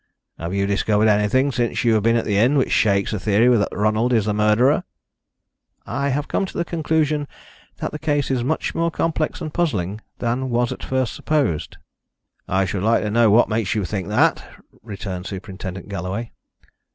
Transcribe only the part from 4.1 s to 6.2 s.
is the murderer?" "I